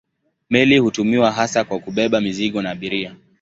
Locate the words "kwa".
1.63-1.79